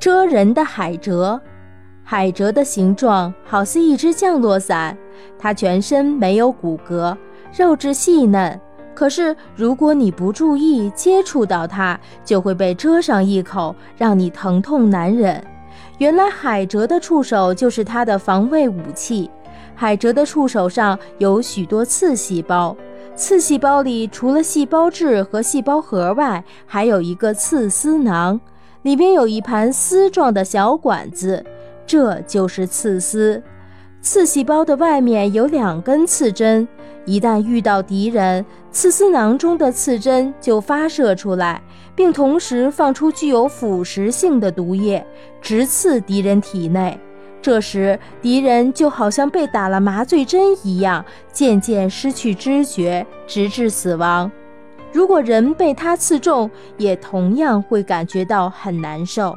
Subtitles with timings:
[0.00, 1.38] 蜇人的海蜇，
[2.02, 4.96] 海蜇的形状好似一只降落伞，
[5.38, 7.14] 它全身没有骨骼，
[7.54, 8.58] 肉质细嫩。
[8.94, 15.44] 可是如果你不注意接触到它，就会被蜇上一口，让你疼痛难忍。
[15.98, 19.30] 原来海蜇的触手就是它的防卫武器。
[19.74, 22.74] 海蜇的触手上有许多刺细胞，
[23.14, 28.40] 刺细胞里除了细胞质和细胞核外，还有一个刺丝囊，
[28.82, 31.44] 里边有一盘丝状的小管子，
[31.86, 33.42] 这就是刺丝。
[34.00, 36.66] 刺细胞的外面有两根刺针，
[37.04, 41.62] 一旦遇到敌人，刺丝囊中的刺针就发射出来，
[41.94, 45.06] 并同时放出具有腐蚀性的毒液，
[45.42, 46.98] 直刺敌人体内。
[47.42, 54.30] 这时，敌人就好像被打了麻醉针一样，渐渐失去知觉，直至死亡。
[54.92, 59.36] 如果人被它刺中，也同样会感觉到很难受。